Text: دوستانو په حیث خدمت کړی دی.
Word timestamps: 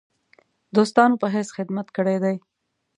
دوستانو 0.75 1.15
په 1.21 1.27
حیث 1.33 1.49
خدمت 1.57 1.87
کړی 1.97 2.17
دی. 2.23 2.35